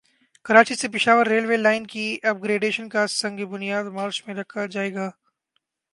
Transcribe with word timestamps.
کراچی 0.45 0.75
سے 0.75 0.87
Peshawar 0.93 1.25
railway 1.27 1.57
line 1.57 1.85
کی 1.87 2.05
اپ 2.23 2.43
gradation 2.43 2.89
کا 2.89 3.05
سنگ 3.11 3.45
بنیاد 3.45 3.85
مارچ 3.93 4.23
میں 4.25 4.35
رکھا 4.35 4.65
جائے 4.65 4.93
گا 4.93 5.09